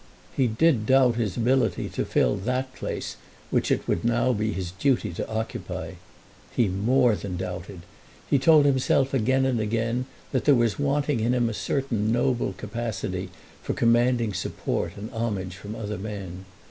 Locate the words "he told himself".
8.27-9.13